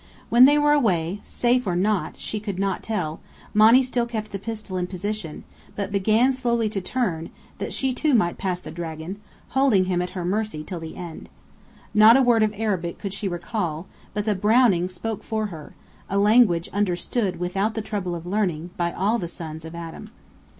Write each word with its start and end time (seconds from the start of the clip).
When 0.29 0.45
they 0.45 0.57
were 0.57 0.71
away 0.73 1.19
safe 1.21 1.67
or 1.67 1.75
not, 1.75 2.15
she 2.17 2.39
could 2.39 2.57
not 2.57 2.81
tell 2.81 3.19
Monny 3.53 3.83
still 3.83 4.07
kept 4.07 4.31
the 4.31 4.39
pistol 4.39 4.75
in 4.75 4.87
position, 4.87 5.43
but 5.75 5.91
began 5.91 6.33
slowly 6.33 6.69
to 6.69 6.81
turn, 6.81 7.29
that 7.59 7.71
she 7.71 7.93
too 7.93 8.15
might 8.15 8.39
pass 8.39 8.59
the 8.59 8.71
dragon, 8.71 9.21
holding 9.49 9.85
him 9.85 10.01
at 10.01 10.09
her 10.17 10.25
mercy 10.25 10.63
till 10.63 10.79
the 10.79 10.95
end. 10.95 11.29
Not 11.93 12.17
a 12.17 12.23
word 12.23 12.41
of 12.41 12.51
Arabic 12.57 12.97
could 12.97 13.13
she 13.13 13.27
recall, 13.27 13.85
but 14.15 14.25
the 14.25 14.33
Browning 14.33 14.89
spoke 14.89 15.21
for 15.21 15.45
her, 15.53 15.75
a 16.09 16.17
language 16.17 16.67
understood 16.69 17.39
without 17.39 17.75
the 17.75 17.83
trouble 17.83 18.15
of 18.15 18.25
learning, 18.25 18.71
by 18.77 18.91
all 18.91 19.19
the 19.19 19.27
sons 19.27 19.63
of 19.65 19.75
Adam. 19.75 20.09